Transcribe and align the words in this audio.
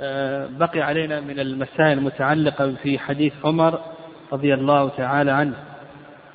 آه، 0.00 0.48
بقي 0.58 0.80
علينا 0.80 1.20
من 1.20 1.40
المسائل 1.40 1.98
المتعلقة 1.98 2.74
في 2.82 2.98
حديث 2.98 3.32
عمر 3.44 3.80
رضي 4.32 4.54
الله 4.54 4.88
تعالى 4.88 5.30
عنه. 5.30 5.54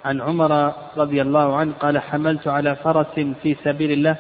عن 0.06 0.22
عمر 0.22 0.74
رضي 0.98 1.22
الله 1.22 1.56
عنه 1.56 1.74
قال 1.74 2.00
حملت 2.00 2.48
على 2.48 2.76
فرس 2.76 3.20
في 3.44 3.56
سبيل 3.64 3.92
الله 3.92 4.16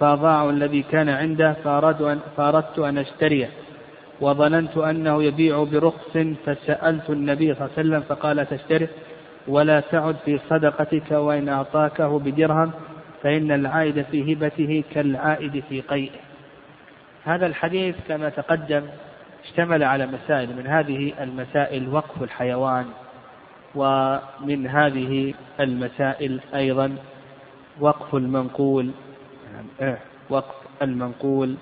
فأضاع 0.00 0.50
الذي 0.50 0.82
كان 0.82 1.08
عنده 1.08 1.56
أن, 1.66 2.20
فأردت 2.36 2.78
أن 2.78 2.98
أشتريه 2.98 3.48
وظننت 4.20 4.76
أنه 4.76 5.22
يبيع 5.22 5.64
برخص 5.64 6.18
فسألت 6.46 7.10
النبي 7.10 7.54
صلى 7.54 7.66
الله 7.66 7.70
عليه 7.78 7.88
وسلم 7.88 8.00
فقال 8.00 8.46
تشتري 8.46 8.88
ولا 9.48 9.80
تعد 9.80 10.16
في 10.24 10.38
صدقتك 10.50 11.10
وإن 11.10 11.48
أعطاكه 11.48 12.18
بدرهم 12.18 12.70
فإن 13.22 13.52
العائد 13.52 14.02
في 14.02 14.32
هبته 14.32 14.84
كالعائد 14.94 15.62
في 15.68 15.80
قيئه. 15.80 16.20
هذا 17.26 17.46
الحديث 17.46 17.96
كما 18.08 18.28
تقدم 18.28 18.86
اشتمل 19.44 19.84
على 19.84 20.06
مسائل 20.06 20.56
من 20.56 20.66
هذه 20.66 21.12
المسائل 21.20 21.88
وقف 21.88 22.22
الحيوان 22.22 22.86
ومن 23.74 24.66
هذه 24.66 25.34
المسائل 25.60 26.40
أيضا 26.54 26.96
وقف 27.80 28.14
المنقول 28.14 28.90
وقف 30.30 30.54
المنقول. 30.82 31.56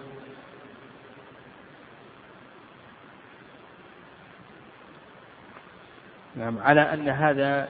نعم 6.37 6.59
على 6.59 6.81
أن 6.81 7.09
هذا 7.09 7.69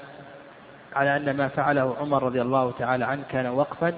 على 0.96 1.16
أن 1.16 1.36
ما 1.36 1.48
فعله 1.48 1.96
عمر 2.00 2.22
رضي 2.22 2.42
الله 2.42 2.72
تعالى 2.78 3.04
عنه 3.04 3.22
كان 3.30 3.46
وقفا 3.46 3.94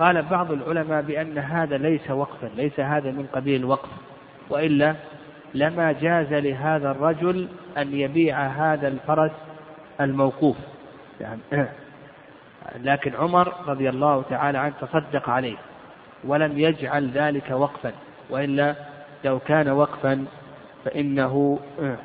وقال 0.00 0.22
بعض 0.22 0.52
العلماء 0.52 1.02
بأن 1.02 1.38
هذا 1.38 1.78
ليس 1.78 2.10
وقفا 2.10 2.50
ليس 2.56 2.80
هذا 2.80 3.10
من 3.10 3.26
قبيل 3.32 3.60
الوقف 3.60 3.88
وإلا 4.50 4.94
لما 5.54 5.92
جاز 5.92 6.32
لهذا 6.32 6.90
الرجل 6.90 7.48
أن 7.78 7.94
يبيع 7.94 8.46
هذا 8.46 8.88
الفرس 8.88 9.30
الموقوف. 10.00 10.56
يعني 11.20 11.40
لكن 12.90 13.14
عمر 13.14 13.54
رضي 13.66 13.88
الله 13.88 14.22
تعالى 14.22 14.58
عنه 14.58 14.74
تصدق 14.80 15.30
عليه 15.30 15.56
ولم 16.24 16.58
يجعل 16.58 17.10
ذلك 17.10 17.50
وقفا 17.50 17.92
وإلا 18.30 18.74
لو 19.24 19.38
كان 19.38 19.68
وقفا 19.68 20.24
فإنه 20.84 21.58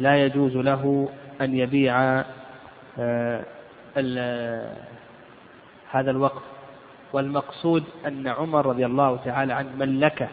لا 0.00 0.24
يجوز 0.24 0.56
له 0.56 1.08
أن 1.40 1.54
يبيع 1.54 2.24
آه، 2.98 3.44
هذا 5.90 6.10
الوقف. 6.10 6.59
والمقصود 7.12 7.84
أن 8.06 8.28
عمر 8.28 8.66
رضي 8.66 8.86
الله 8.86 9.18
تعالى 9.24 9.52
عنه 9.52 9.70
ملكه 9.78 10.28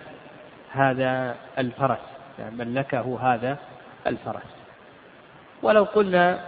هذا 0.72 1.36
الفرس 1.58 2.00
يعني 2.40 2.56
ملكه 2.56 3.18
هذا 3.22 3.58
الفرس. 4.08 4.58
ولو 5.62 5.84
قلنا 5.84 6.40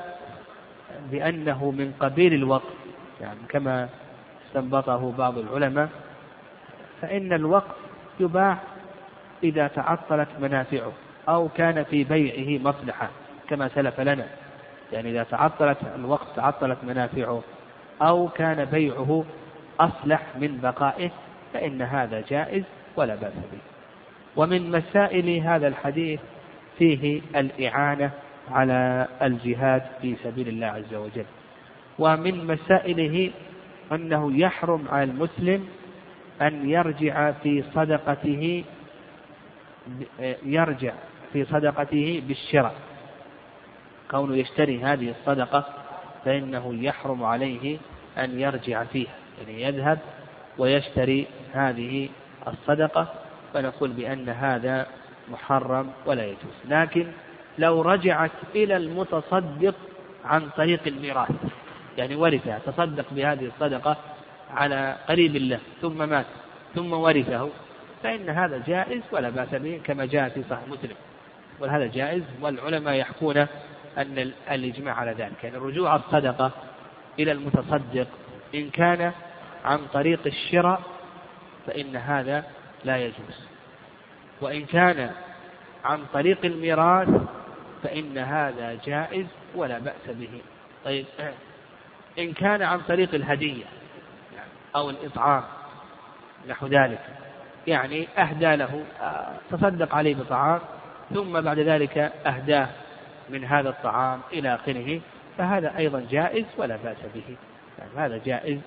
بأنه 1.11 1.71
من 1.71 1.93
قبيل 1.99 2.33
الوقف 2.33 2.73
يعني 3.21 3.39
كما 3.49 3.89
استنبطه 4.47 5.13
بعض 5.17 5.37
العلماء 5.37 5.89
فإن 7.01 7.33
الوقف 7.33 7.75
يباع 8.19 8.57
إذا 9.43 9.67
تعطلت 9.67 10.27
منافعه 10.39 10.91
أو 11.29 11.49
كان 11.49 11.83
في 11.83 12.03
بيعه 12.03 12.61
مصلحة 12.63 13.09
كما 13.49 13.69
سلف 13.75 13.99
لنا. 13.99 14.25
يعني 14.93 15.09
إذا 15.09 15.23
تعطلت 15.23 15.77
الوقت 15.95 16.27
تعطلت 16.35 16.77
منافعه 16.83 17.41
أو 18.01 18.29
كان 18.29 18.65
بيعه 18.65 19.25
أصلح 19.79 20.21
من 20.35 20.59
بقائه 20.63 21.09
فإن 21.53 21.81
هذا 21.81 22.23
جائز 22.29 22.63
ولا 22.95 23.15
بأس 23.15 23.33
به. 23.33 23.59
ومن 24.35 24.71
مسائل 24.71 25.29
هذا 25.29 25.67
الحديث 25.67 26.19
فيه 26.77 27.21
الإعانة 27.35 28.11
على 28.51 29.07
الجهاد 29.21 29.81
في 30.01 30.15
سبيل 30.23 30.47
الله 30.47 30.67
عز 30.67 30.93
وجل. 30.93 31.25
ومن 31.99 32.47
مسائله 32.47 33.31
أنه 33.91 34.37
يحرم 34.39 34.87
على 34.91 35.03
المسلم 35.03 35.67
أن 36.41 36.69
يرجع 36.69 37.31
في 37.31 37.63
صدقته 37.75 38.63
يرجع 40.43 40.93
في 41.33 41.45
صدقته 41.45 42.23
بالشراء. 42.27 42.75
كونه 44.11 44.35
يشتري 44.35 44.83
هذه 44.83 45.09
الصدقة 45.09 45.65
فإنه 46.25 46.75
يحرم 46.83 47.23
عليه 47.23 47.77
أن 48.17 48.39
يرجع 48.39 48.83
فيها. 48.83 49.13
يعني 49.39 49.61
يذهب 49.63 49.99
ويشتري 50.57 51.27
هذه 51.53 52.09
الصدقة 52.47 53.13
فنقول 53.53 53.89
بأن 53.89 54.29
هذا 54.29 54.87
محرم 55.31 55.91
ولا 56.05 56.25
يجوز. 56.25 56.55
لكن 56.65 57.07
لو 57.57 57.81
رجعت 57.81 58.31
إلى 58.55 58.77
المتصدق 58.77 59.75
عن 60.25 60.49
طريق 60.49 60.79
الميراث 60.87 61.31
يعني 61.97 62.15
ورثها 62.15 62.59
تصدق 62.65 63.05
بهذه 63.11 63.45
الصدقة 63.45 63.97
على 64.51 64.95
قريب 65.07 65.35
له 65.35 65.59
ثم 65.81 66.09
مات 66.09 66.25
ثم 66.75 66.93
ورثه 66.93 67.49
فإن 68.03 68.29
هذا 68.29 68.63
جائز 68.67 69.01
ولا 69.11 69.29
بأس 69.29 69.49
به 69.49 69.81
كما 69.83 70.05
جاء 70.05 70.29
في 70.29 70.43
صحيح 70.49 70.67
مسلم. 70.67 70.95
وهذا 71.59 71.87
جائز 71.87 72.23
والعلماء 72.41 72.93
يحكون 72.93 73.37
أن 73.97 74.31
الإجماع 74.51 74.93
على 74.93 75.11
ذلك. 75.11 75.43
يعني 75.43 75.57
رجوع 75.57 75.95
الصدقة 75.95 76.51
إلى 77.19 77.31
المتصدق 77.31 78.07
إن 78.55 78.69
كان 78.69 79.11
عن 79.65 79.87
طريق 79.93 80.19
الشراء 80.25 80.81
فإن 81.67 81.95
هذا 81.95 82.43
لا 82.83 82.97
يجوز. 82.97 83.47
وإن 84.41 84.65
كان 84.65 85.11
عن 85.85 86.05
طريق 86.13 86.45
الميراث 86.45 87.09
فإن 87.83 88.17
هذا 88.17 88.79
جائز 88.85 89.25
ولا 89.55 89.79
بأس 89.79 90.07
به. 90.07 90.41
طيب 90.85 91.05
إن 92.19 92.33
كان 92.33 92.61
عن 92.61 92.79
طريق 92.79 93.13
الهدية 93.13 93.65
أو 94.75 94.89
الإطعام 94.89 95.43
نحو 96.49 96.67
ذلك 96.67 96.99
يعني 97.67 98.07
أهدى 98.17 98.55
له 98.55 98.83
تصدق 99.51 99.95
عليه 99.95 100.15
بطعام 100.15 100.59
ثم 101.13 101.41
بعد 101.41 101.59
ذلك 101.59 101.97
أهداه 102.25 102.67
من 103.29 103.45
هذا 103.45 103.69
الطعام 103.69 104.21
إلى 104.33 104.55
آخره 104.55 105.01
فهذا 105.37 105.77
أيضا 105.77 106.05
جائز 106.11 106.45
ولا 106.57 106.75
بأس 106.75 106.97
به. 107.15 107.35
يعني 107.79 107.91
هذا 107.97 108.21
جائز 108.25 108.59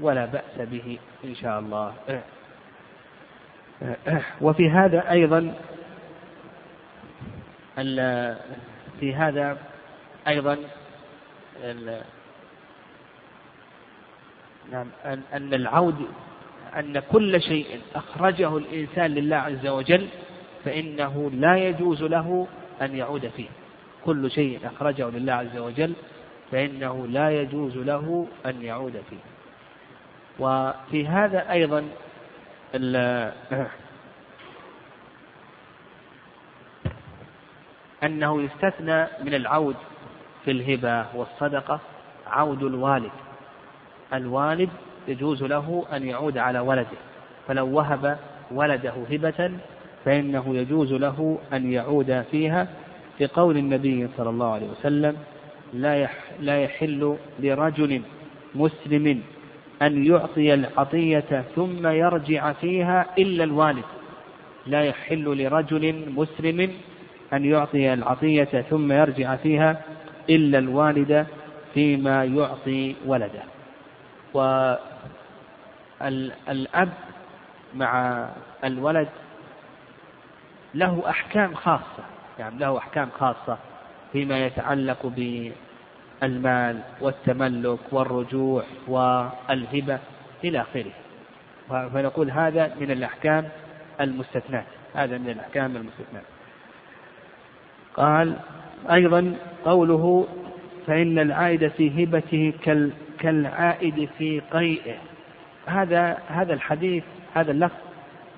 ولا 0.00 0.24
بأس 0.24 0.56
به 0.58 0.98
إن 1.24 1.34
شاء 1.34 1.58
الله. 1.60 1.94
وفي 4.40 4.70
هذا 4.70 5.10
أيضا 5.10 5.54
في 9.00 9.14
هذا 9.14 9.58
أيضا 10.28 10.58
نعم 14.72 14.86
أن 15.34 15.54
العود 15.54 16.06
أن 16.78 16.98
كل 16.98 17.42
شيء 17.42 17.80
أخرجه 17.94 18.56
الإنسان 18.56 19.14
لله 19.14 19.36
عز 19.36 19.66
وجل 19.66 20.08
فإنه 20.64 21.30
لا 21.34 21.56
يجوز 21.56 22.02
له 22.02 22.46
أن 22.82 22.96
يعود 22.96 23.28
فيه. 23.36 23.48
كل 24.04 24.30
شيء 24.30 24.60
أخرجه 24.66 25.08
لله 25.10 25.32
عز 25.32 25.56
وجل 25.56 25.92
فإنه 26.52 27.06
لا 27.06 27.40
يجوز 27.40 27.76
له 27.76 28.26
أن 28.46 28.62
يعود 28.62 29.02
فيه. 29.10 29.16
وفي 30.38 31.06
هذا 31.06 31.50
أيضا 31.52 31.88
أنه 38.04 38.42
يستثنى 38.42 39.06
من 39.22 39.34
العود 39.34 39.76
في 40.44 40.50
الهبة 40.50 41.06
والصدقة 41.14 41.80
عود 42.26 42.62
الوالد. 42.62 43.10
الوالد 44.14 44.70
يجوز 45.08 45.42
له 45.42 45.86
أن 45.92 46.08
يعود 46.08 46.38
على 46.38 46.58
ولده 46.58 46.98
فلو 47.48 47.76
وهب 47.76 48.18
ولده 48.50 48.92
هبة 49.10 49.50
فإنه 50.04 50.56
يجوز 50.56 50.92
له 50.92 51.38
أن 51.52 51.72
يعود 51.72 52.24
فيها 52.30 52.68
لقول 53.20 53.56
النبي 53.56 54.08
صلى 54.16 54.30
الله 54.30 54.52
عليه 54.52 54.66
وسلم 54.66 55.16
لا 55.72 56.08
لا 56.40 56.62
يحل 56.62 57.16
لرجل 57.40 58.02
مسلم 58.54 59.22
أن 59.84 60.06
يعطي 60.06 60.54
العطية 60.54 61.44
ثم 61.56 61.86
يرجع 61.86 62.52
فيها 62.52 63.06
إلا 63.18 63.44
الوالد. 63.44 63.84
لا 64.66 64.84
يحل 64.84 65.24
لرجل 65.24 66.12
مسلم 66.16 66.72
أن 67.32 67.44
يعطي 67.44 67.92
العطية 67.94 68.44
ثم 68.70 68.92
يرجع 68.92 69.36
فيها 69.36 69.80
إلا 70.30 70.58
الوالد 70.58 71.26
فيما 71.74 72.24
يعطي 72.24 72.94
ولده. 73.06 73.42
والأب 74.34 74.82
مع 77.74 78.28
الولد 78.64 79.08
له 80.74 81.10
أحكام 81.10 81.54
خاصة 81.54 82.04
يعني 82.38 82.58
له 82.58 82.78
أحكام 82.78 83.08
خاصة 83.18 83.58
فيما 84.12 84.46
يتعلق 84.46 85.06
بالمال 86.24 86.80
والتملك 87.00 87.78
والرجوع 87.92 88.64
والهبة 88.88 89.98
إلى 90.44 90.60
آخره. 90.60 90.92
فنقول 91.68 92.30
هذا 92.30 92.74
من 92.80 92.90
الأحكام 92.90 93.48
المستثنات 94.00 94.64
هذا 94.94 95.18
من 95.18 95.30
الأحكام 95.30 95.76
المستثنات 95.76 96.22
قال 97.94 98.36
أيضا 98.92 99.36
قوله 99.64 100.26
فإن 100.86 101.18
العائد 101.18 101.68
في 101.68 102.04
هبته 102.04 102.52
كالعائد 103.18 104.08
في 104.18 104.40
قيئه. 104.40 104.96
هذا 105.66 106.18
هذا 106.28 106.54
الحديث 106.54 107.04
هذا 107.34 107.50
اللفظ 107.50 107.76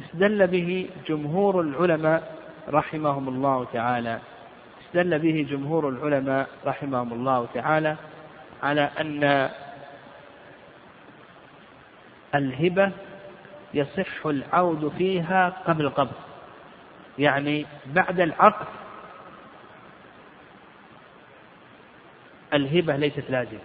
استدل 0.04 0.46
به 0.46 0.88
جمهور 1.08 1.60
العلماء 1.60 2.36
رحمهم 2.68 3.28
الله 3.28 3.66
تعالى. 3.72 4.18
استدل 4.96 5.18
به 5.18 5.46
جمهور 5.50 5.88
العلماء 5.88 6.48
رحمهم 6.66 7.12
الله 7.12 7.46
تعالى 7.54 7.96
على 8.62 8.90
أن 9.00 9.50
الهبة 12.34 12.92
يصح 13.74 14.26
العود 14.26 14.92
فيها 14.98 15.48
قبل 15.66 15.84
القبض 15.86 16.12
يعني 17.18 17.66
بعد 17.86 18.20
العقد 18.20 18.66
الهبة 22.54 22.96
ليست 22.96 23.30
لازمة 23.30 23.60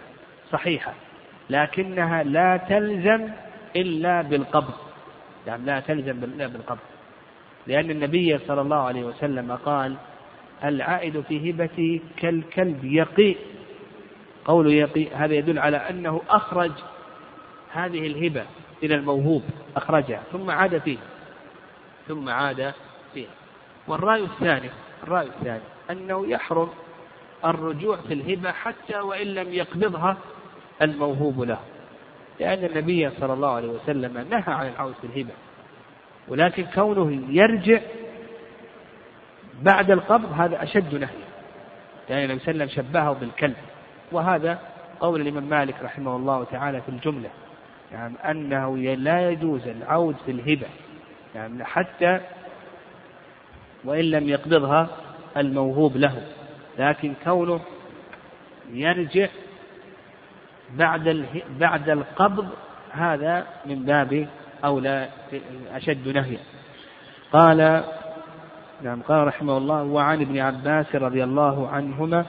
صحيحة 0.50 0.92
لكنها 1.50 2.22
لا 2.22 2.56
تلزم 2.56 3.28
إلا 3.76 4.22
بالقبض 4.22 4.74
يعني 5.46 5.66
لا 5.66 5.80
تلزم 5.80 6.24
إلا 6.24 6.46
بالقبض 6.46 6.78
لأن 7.66 7.90
النبي 7.90 8.38
صلى 8.38 8.60
الله 8.60 8.86
عليه 8.86 9.04
وسلم 9.04 9.52
قال 9.52 9.96
العائد 10.64 11.20
في 11.20 11.50
هبتي 11.50 12.02
كالكلب 12.16 12.84
يقي. 12.84 13.34
قول 14.44 14.72
يقي 14.72 15.08
هذا 15.08 15.34
يدل 15.34 15.58
على 15.58 15.76
أنه 15.76 16.20
أخرج 16.28 16.72
هذه 17.72 18.06
الهبة 18.06 18.44
إلى 18.82 18.94
الموهوب 18.94 19.42
أخرجها 19.76 20.22
ثم 20.32 20.50
عاد 20.50 20.78
فيه 20.78 20.98
ثم 22.08 22.28
عاد 22.28 22.74
فيها. 23.14 23.30
والرأي 23.88 24.22
الثاني 24.24 24.70
الرأي 25.02 25.26
الثاني 25.26 25.62
أنه 25.90 26.26
يحرم 26.26 26.68
الرجوع 27.44 27.96
في 27.96 28.14
الهبة 28.14 28.52
حتى 28.52 29.00
وإن 29.00 29.26
لم 29.26 29.52
يقبضها 29.52 30.16
الموهوب 30.82 31.42
له. 31.42 31.58
لأن 32.40 32.64
النبي 32.64 33.10
صلى 33.10 33.32
الله 33.32 33.50
عليه 33.50 33.68
وسلم 33.68 34.26
نهى 34.30 34.54
عن 34.54 34.68
العود 34.68 34.94
في 35.00 35.06
الهبة 35.06 35.32
ولكن 36.28 36.64
كونه 36.74 37.22
يرجع 37.28 37.80
بعد 39.62 39.90
القبض 39.90 40.32
هذا 40.32 40.62
أشد 40.62 40.94
نهيا. 40.94 41.32
يعني 42.10 42.24
النبي 42.24 42.40
صلى 42.40 42.50
الله 42.50 42.62
عليه 42.62 42.72
وسلم 42.72 42.84
شبهه 42.84 43.12
بالكلب. 43.12 43.56
وهذا 44.12 44.58
قول 45.00 45.20
الإمام 45.20 45.44
مالك 45.44 45.74
رحمه 45.82 46.16
الله 46.16 46.44
تعالى 46.44 46.80
في 46.80 46.88
الجملة. 46.88 47.28
يعني 47.92 48.14
أنه 48.30 48.76
لا 48.76 49.30
يجوز 49.30 49.68
العود 49.68 50.16
في 50.24 50.30
الهبة. 50.30 50.66
يعني 51.34 51.64
حتى 51.64 52.20
وإن 53.84 54.04
لم 54.04 54.28
يقبضها 54.28 54.88
الموهوب 55.36 55.96
له. 55.96 56.22
لكن 56.78 57.14
كونه 57.24 57.60
يرجع 58.72 59.28
بعد 60.74 61.26
بعد 61.60 61.90
القبض 61.90 62.48
هذا 62.90 63.46
من 63.66 63.84
باب 63.84 64.28
أولى 64.64 65.08
أشد 65.72 66.08
نهيا. 66.08 66.38
قال 67.32 67.84
نعم 68.82 69.02
قال 69.02 69.26
رحمه 69.26 69.58
الله 69.58 69.82
وعن 69.82 70.20
ابن 70.20 70.38
عباس 70.38 70.94
رضي 70.94 71.24
الله 71.24 71.68
عنهما 71.68 72.26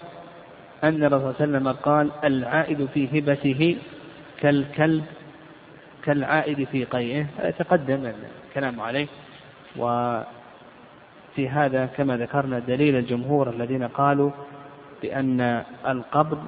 أن 0.84 1.04
الرسول 1.04 1.34
صلى 1.36 1.46
الله 1.46 1.58
عليه 1.58 1.70
وسلم 1.70 1.72
قال 1.72 2.12
العائد 2.24 2.86
في 2.86 3.20
هبته 3.20 3.78
كالكلب 4.40 5.06
كالعائد 6.04 6.64
في 6.64 6.86
قيئه. 6.86 7.26
تقدم 7.60 8.12
الكلام 8.50 8.82
عليه 8.82 9.08
وفي 9.76 11.50
هذا 11.50 11.86
كما 11.86 12.18
ذكرنا 12.18 12.60
دليل 12.60 12.96
الجمهور 12.96 13.50
الذين 13.50 13.84
قالوا 13.88 14.32
بأن 15.02 15.64
القبض 15.88 16.44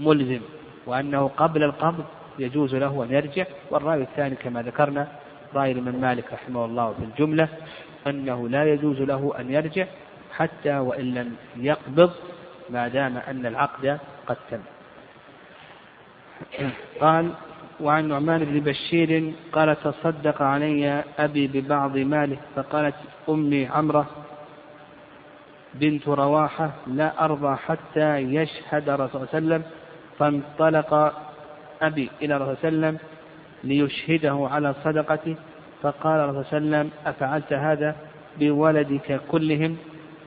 ملزم 0.00 0.40
وأنه 0.86 1.28
قبل 1.28 1.62
القبض 1.62 2.04
يجوز 2.38 2.74
له 2.74 3.04
أن 3.04 3.12
يرجع 3.12 3.44
والرأي 3.70 4.02
الثاني 4.02 4.36
كما 4.36 4.62
ذكرنا 4.62 5.08
رأي 5.54 5.72
الإمام 5.72 6.00
مالك 6.00 6.32
رحمه 6.32 6.64
الله 6.64 6.92
في 6.92 7.04
الجملة 7.04 7.48
أنه 8.06 8.48
لا 8.48 8.72
يجوز 8.72 9.00
له 9.00 9.34
أن 9.40 9.50
يرجع 9.50 9.86
حتى 10.32 10.78
وإن 10.78 11.14
لم 11.14 11.36
يقبض 11.56 12.10
ما 12.70 12.88
دام 12.88 13.16
أن 13.16 13.46
العقد 13.46 13.98
قد 14.26 14.36
تم. 14.50 14.60
قال 17.00 17.30
وعن 17.80 18.08
نعمان 18.08 18.44
بن 18.44 18.60
بشير 18.60 19.32
قال 19.52 19.76
تصدق 19.82 20.42
علي 20.42 21.04
أبي 21.18 21.46
ببعض 21.46 21.96
ماله 21.96 22.36
فقالت 22.56 22.94
أمي 23.28 23.66
عمرة 23.66 24.06
بنت 25.74 26.08
رواحة 26.08 26.70
لا 26.86 27.24
أرضى 27.24 27.56
حتى 27.56 28.18
يشهد 28.18 28.90
رسول 28.90 29.22
الله 29.22 29.36
وسلم 29.36 29.62
فانطلق 30.18 30.90
أبي 31.82 32.10
إلى 32.22 32.34
رسول 32.36 32.54
الله 32.54 32.68
وسلم 32.68 32.98
ليشهده 33.64 34.48
على 34.50 34.74
صدقته. 34.84 35.36
فقال 35.82 36.00
صلى 36.02 36.30
الله 36.30 36.30
عليه 36.30 36.56
وسلم 36.56 36.90
أفعلت 37.06 37.52
هذا 37.52 37.96
بولدك 38.40 39.20
كلهم؟ 39.28 39.76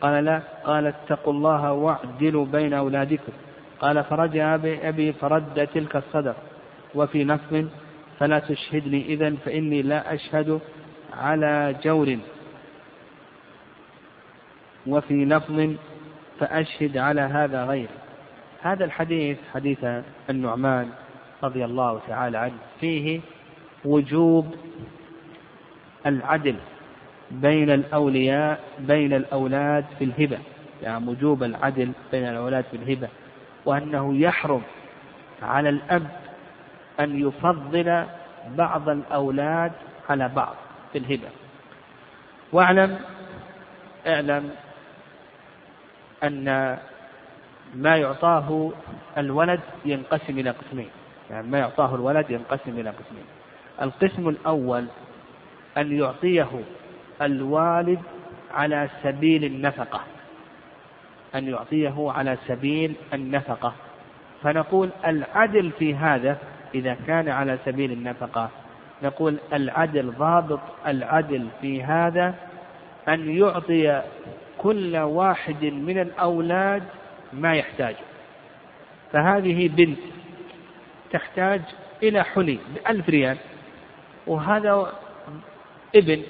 قال 0.02 0.26
لا. 0.26 0.42
قال 0.64 0.86
اتقوا 0.86 1.34
الله 1.34 1.72
واعدلوا 1.72 2.46
بين 2.46 2.74
أولادكم. 2.74 3.34
قال 3.80 4.04
فرجع 4.04 4.56
أبي, 4.56 5.14
فرد 5.14 5.68
تلك 5.74 5.96
الصدقة. 5.96 6.36
وفي 6.96 7.24
نصب 7.24 7.68
فلا 8.20 8.40
تشهدني 8.40 9.06
إذا 9.06 9.36
فإني 9.46 9.82
لا 9.82 10.14
أشهد 10.14 10.60
على 11.14 11.76
جور. 11.84 12.18
وفي 14.88 15.26
لفظ 15.26 15.76
فأشهد 16.40 16.98
على 16.98 17.22
هذا 17.22 17.66
غيري. 17.66 17.98
هذا 18.62 18.86
الحديث 18.86 19.38
حديث 19.54 19.86
النعمان. 20.30 20.90
رضي 21.44 21.66
الله 21.66 22.00
تعالى 22.08 22.38
عنه 22.38 22.58
فيه 22.80 23.22
وجوب 23.86 24.56
العدل 26.06 26.56
بين 27.32 27.70
الأولياء 27.70 28.64
بين 28.80 29.14
الأولاد 29.14 29.86
في 30.00 30.04
الهبة. 30.04 30.40
يعني 30.84 31.10
وجوب 31.10 31.44
العدل 31.44 31.92
بين 32.12 32.28
الأولاد 32.28 32.64
في 32.64 32.78
الهبة. 32.78 33.08
وأنه 33.66 34.18
يحرم 34.18 34.62
على 35.42 35.70
الأب 35.70 36.08
أن 37.00 37.28
يفضل 37.28 38.06
بعض 38.50 38.90
الأولاد 38.90 39.72
على 40.10 40.30
بعض 40.30 40.56
في 40.92 40.98
الهبة. 40.98 41.30
واعلم 42.52 43.00
اعلم 44.08 44.50
أن 46.24 46.78
ما 47.76 47.98
يعطاه 47.98 48.72
الولد 49.18 49.60
ينقسم 49.86 50.40
إلى 50.40 50.50
قسمين. 50.50 50.90
يعني 51.32 51.48
ما 51.48 51.58
يعطاه 51.60 51.96
الولد 51.96 52.30
ينقسم 52.30 52.80
إلى 52.80 52.90
قسمين. 52.90 53.26
القسم 53.82 54.30
الأول 54.30 54.86
أن 55.78 55.92
يعطيه 55.92 56.50
الوالد 57.22 58.00
على 58.54 58.90
سبيل 59.04 59.46
النفقة. 59.46 60.02
أن 61.36 61.48
يعطيه 61.48 62.12
على 62.12 62.38
سبيل 62.48 62.96
النفقة. 63.14 63.74
فنقول 64.44 64.90
العدل 65.06 65.72
في 65.80 65.96
هذا 65.96 66.38
إذا 66.76 66.98
كان 67.08 67.30
على 67.30 67.58
سبيل 67.66 67.92
النفقة. 67.92 68.50
نقول 69.04 69.38
العدل 69.54 70.12
ضابط 70.12 70.60
العدل 70.88 71.48
في 71.62 71.84
هذا 71.84 72.36
أن 73.10 73.38
يعطي 73.38 74.02
كل 74.58 74.98
واحد 74.98 75.64
من 75.66 76.00
الأولاد 76.00 76.84
ما 77.34 77.56
يحتاجه. 77.56 78.06
فهذه 79.14 79.68
بنت. 79.68 80.00
تحتاج 81.12 81.62
إلى 82.04 82.24
حلي 82.24 82.60
بألف 82.76 83.10
ريال 83.10 83.38
وهذا 84.28 84.94
ابن 85.96 86.24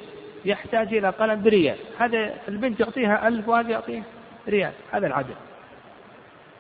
يحتاج 0.46 0.93
إلى 0.93 1.10
قلم 1.10 1.41
بريال. 1.43 1.77
هذا 2.00 2.34
البنت 2.48 2.79
يعطيها 2.79 3.27
ألف 3.27 3.48
وهذا 3.48 3.69
يعطيه 3.69 4.01
ريال. 4.48 4.72
هذا 4.91 5.07
العدل 5.07 5.34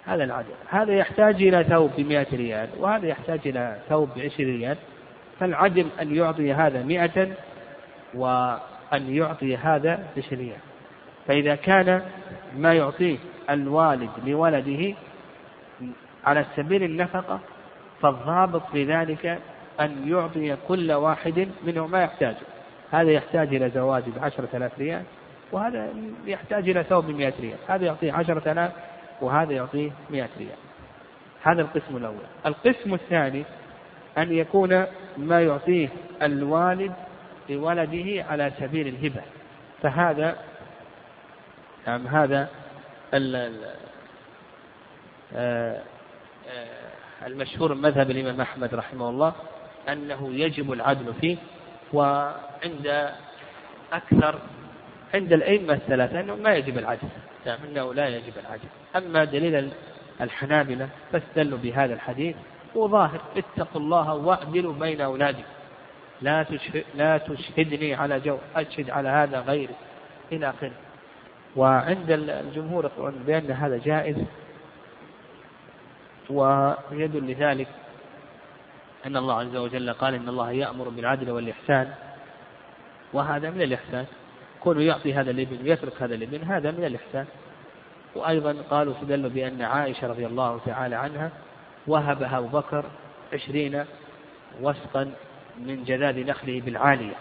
هذا 0.05 0.23
العدل 0.23 0.53
هذا 0.69 0.93
يحتاج 0.93 1.43
إلى 1.43 1.63
ثوب 1.63 1.91
بمئة 1.97 2.27
ريال 2.35 2.69
وهذا 2.77 3.07
يحتاج 3.07 3.39
إلى 3.45 3.77
ثوب 3.89 4.09
بعشرين 4.15 4.59
ريال. 4.59 4.77
فالعدل 5.39 5.87
أن 6.01 6.15
يعطي 6.15 6.53
هذا 6.53 6.83
مئة 6.83 7.27
وأن 8.13 9.15
يعطي 9.15 9.57
هذا 9.57 10.03
بعشرين 10.15 10.39
ريال. 10.39 10.59
فإذا 11.27 11.55
كان 11.55 12.01
ما 12.57 12.73
يعطيه 12.73 13.17
الوالد 13.49 14.09
لولده 14.25 14.95
على 16.25 16.45
سبيل 16.55 16.83
النفقة 16.83 17.39
فالضابط 18.01 18.61
في 18.71 18.83
ذلك 18.83 19.39
أن 19.79 20.07
يعطي 20.07 20.57
كل 20.67 20.91
واحد 20.91 21.47
منه 21.63 21.87
ما 21.87 22.01
يحتاجه. 22.01 22.45
هذا 22.91 23.11
يحتاج 23.11 23.55
إلى 23.55 23.69
زواج 23.69 24.03
بعشرة 24.09 24.49
آلاف 24.53 24.79
ريال 24.79 25.03
وهذا 25.51 25.89
يحتاج 26.25 26.69
إلى 26.69 26.83
ثوب 26.83 27.05
بمئة 27.05 27.33
ريال. 27.39 27.57
هذا 27.67 27.85
يعطيه 27.85 28.13
عشرة 28.13 28.51
آلاف 28.51 28.71
وهذا 29.21 29.53
يعطيه 29.53 29.91
مئة 30.09 30.29
ريال. 30.37 30.57
هذا 31.43 31.61
القسم 31.61 31.97
الأول. 31.97 32.25
القسم 32.45 32.93
الثاني 32.93 33.43
أن 34.17 34.33
يكون 34.33 34.85
ما 35.17 35.41
يعطيه 35.41 35.89
الوالد 36.21 36.93
لولده 37.49 38.25
على 38.29 38.51
سبيل 38.59 38.87
الهبة. 38.87 39.21
فهذا 39.81 40.37
نعم 41.87 42.07
هذا 42.07 42.49
آه، 45.35 45.81
آه، 46.49 46.91
المشهور 47.25 47.73
مذهب 47.73 48.11
الإمام 48.11 48.41
أحمد 48.41 48.75
رحمه 48.75 49.09
الله 49.09 49.33
أنه 49.89 50.29
يجب 50.33 50.71
العدل 50.71 51.13
فيه 51.21 51.37
وعند 51.93 53.11
أكثر 53.93 54.39
عند 55.13 55.33
الأئمة 55.33 55.73
الثلاثة 55.73 56.19
أنه 56.19 56.35
ما 56.35 56.53
يجب 56.53 56.77
العدل 56.77 57.07
نعم 57.45 57.57
أنه 57.69 57.93
لا 57.93 58.07
يجب 58.07 58.33
العدل. 58.37 58.67
أما 58.95 59.23
دليل 59.23 59.69
الحنابلة 60.21 60.89
فاستدلوا 61.11 61.57
بهذا 61.57 61.93
الحديث 61.93 62.35
وظاهر 62.75 63.21
اتقوا 63.37 63.81
الله 63.81 64.13
واعدلوا 64.13 64.73
بين 64.73 65.01
أولادكم. 65.01 65.43
لا 66.21 66.45
لا 66.95 67.17
تشهدني 67.17 67.93
على 67.95 68.19
جو 68.19 68.37
أشهد 68.55 68.89
على 68.89 69.09
هذا 69.09 69.39
غيري 69.39 69.75
إلى 70.31 70.49
آخره. 70.49 70.71
وعند 71.55 72.11
الجمهور 72.11 72.85
يقولون 72.85 73.23
بأن 73.27 73.51
هذا 73.51 73.77
جائز 73.77 74.15
ويدل 76.29 77.31
لذلك 77.31 77.67
أن 79.05 79.17
الله 79.17 79.39
عز 79.39 79.55
وجل 79.55 79.93
قال 79.93 80.13
إن 80.13 80.29
الله 80.29 80.51
يأمر 80.51 80.89
بالعدل 80.89 81.31
والإحسان 81.31 81.93
وهذا 83.13 83.49
من 83.49 83.61
الإحسان. 83.61 84.05
كونه 84.59 84.81
يعطي 84.81 85.13
هذا 85.13 85.31
الابن 85.31 85.57
ويترك 85.63 86.01
هذا 86.01 86.15
الابن 86.15 86.43
هذا 86.43 86.71
من 86.71 86.85
الإحسان. 86.85 87.25
وأيضا 88.15 88.55
قالوا 88.69 88.93
استدلوا 88.93 89.29
بأن 89.29 89.61
عائشة 89.61 90.07
رضي 90.07 90.25
الله 90.25 90.59
تعالى 90.65 90.95
عنها 90.95 91.31
وهبها 91.87 92.37
أبو 92.37 92.47
بكر 92.47 92.85
عشرين 93.33 93.85
وسقا 94.61 95.11
من 95.57 95.83
جذاذ 95.83 96.25
نخله 96.25 96.61
بالعالية. 96.61 97.15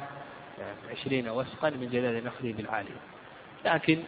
يعني 0.58 0.78
عشرين 0.90 1.28
وسقا 1.28 1.70
من 1.70 1.88
جذاذ 1.92 2.24
نخله 2.24 2.52
بالعالية. 2.52 3.00
لكن 3.64 3.98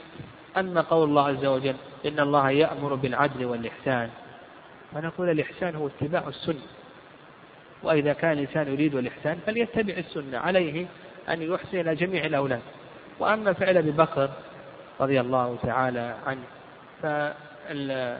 أما 0.56 0.80
قول 0.80 1.08
الله 1.08 1.26
عز 1.26 1.44
وجل 1.44 1.76
إن 2.06 2.20
الله 2.20 2.50
يأمر 2.50 2.94
بالعدل 2.94 3.44
والإحسان 3.44 4.10
فنقول 4.94 5.30
الإحسان 5.30 5.74
هو 5.74 5.86
اتباع 5.86 6.28
السنة. 6.28 6.66
وإذا 7.82 8.12
كان 8.12 8.32
الإنسان 8.32 8.72
يريد 8.72 8.94
الإحسان 8.94 9.38
فليتبع 9.46 9.94
السنة 9.94 10.38
عليه 10.38 10.86
أن 11.28 11.42
يحسن 11.42 11.80
إلى 11.80 11.94
جميع 11.94 12.24
الأولاد. 12.24 12.60
وأما 13.18 13.52
فعل 13.52 13.76
أبي 13.76 13.90
بكر 13.90 14.30
رضي 15.00 15.20
الله 15.20 15.58
تعالى 15.62 16.16
عنه 16.26 16.42
فال 17.02 18.18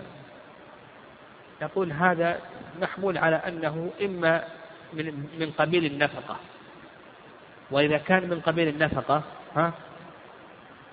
نقول 1.63 1.93
هذا 1.93 2.41
محمول 2.81 3.19
على 3.19 3.37
أنه 3.37 3.91
إما 4.03 4.45
من 4.93 5.29
من 5.39 5.51
قبيل 5.59 5.85
النفقة. 5.85 6.37
وإذا 7.71 7.99
كان 7.99 8.29
من 8.29 8.41
قبيل 8.41 8.69
النفقة 8.69 9.23
ها 9.57 9.73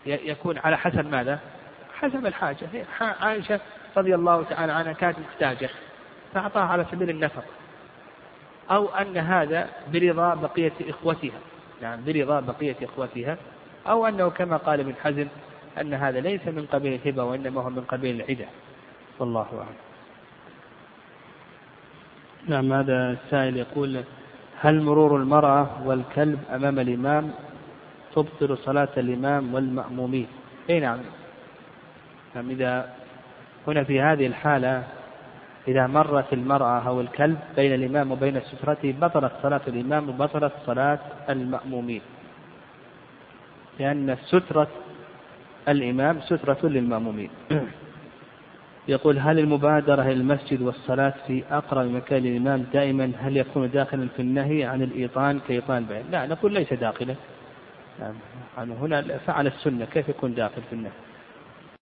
يكون 0.05 0.57
على 0.57 0.77
حسب 0.77 1.11
ماذا؟ 1.11 1.39
حسب 1.99 2.25
الحاجة. 2.25 2.67
عائشة 2.99 3.59
رضي 3.97 4.15
الله 4.15 4.43
تعالى 4.43 4.71
عنها 4.71 4.93
كانت 4.93 5.19
محتاجة 5.19 5.69
فأعطاها 6.33 6.63
على 6.63 6.85
سبيل 6.91 7.09
النفقة 7.09 7.43
أو 8.71 8.89
أن 8.89 9.17
هذا 9.17 9.69
برضا 9.93 10.33
بقية 10.33 10.73
إخوتها 10.89 11.39
نعم 11.81 11.99
برضا 12.05 12.39
بقية 12.39 12.75
إخوتها. 12.83 13.37
أو 13.87 14.07
أنه 14.07 14.29
كما 14.29 14.57
قال 14.57 14.79
ابن 14.79 14.93
حزم 15.03 15.27
أن 15.81 15.93
هذا 15.93 16.19
ليس 16.19 16.47
من 16.47 16.65
قبيل 16.65 16.93
الهبة 16.93 17.23
وإنما 17.23 17.61
هو 17.61 17.69
من 17.69 17.81
قبيل 17.81 18.15
العدة. 18.15 18.45
والله 19.19 19.47
أعلم. 19.53 19.85
نعم 22.47 22.73
هذا 22.73 23.11
السائل 23.11 23.57
يقول 23.57 24.03
هل 24.61 24.81
مرور 24.81 25.17
المرأة 25.17 25.69
والكلب 25.85 26.39
أمام 26.53 26.79
الإمام 26.79 27.31
تبطل 28.15 28.57
صلاة 28.57 28.89
الإمام 28.97 29.53
والمأمومين؟ 29.53 30.27
أي 30.69 30.79
نعم. 30.79 30.99
نعم 32.35 32.49
إذا 32.49 32.95
هنا 33.67 33.83
في 33.83 34.01
هذه 34.01 34.27
الحالة 34.27 34.83
إذا 35.67 35.87
مرت 35.87 36.33
المرأة 36.33 36.87
أو 36.87 37.01
الكلب 37.01 37.37
بين 37.55 37.73
الإمام 37.73 38.11
وبين 38.11 38.39
سترته 38.39 38.95
بطلت 39.01 39.31
صلاة 39.43 39.61
الإمام 39.67 40.09
وبطلت 40.09 40.53
صلاة 40.65 40.99
المأمومين 41.29 42.01
لأن 43.79 44.17
سترة 44.25 44.67
الإمام 45.67 46.21
سترة 46.21 46.57
للمأمومين 46.63 47.29
يقول 48.87 49.19
هل 49.19 49.39
المبادرة 49.39 50.01
إلى 50.01 50.11
المسجد 50.11 50.61
والصلاة 50.61 51.13
في 51.27 51.43
أقرب 51.51 51.85
مكان 51.85 52.23
للإمام 52.23 52.65
دائما 52.73 53.11
هل 53.19 53.37
يكون 53.37 53.71
داخلا 53.71 54.07
في 54.15 54.21
النهي 54.21 54.63
عن 54.63 54.81
الإيطان 54.81 55.39
كإيطان 55.47 55.77
البيان؟ 55.77 56.03
لا 56.11 56.25
نقول 56.25 56.53
ليس 56.53 56.73
داخلا. 56.73 57.15
نعم 57.99 58.71
هنا 58.71 59.01
فعل 59.01 59.47
السنة 59.47 59.85
كيف 59.85 60.09
يكون 60.09 60.33
داخل 60.33 60.61
في 60.69 60.73
النهي؟ 60.73 60.91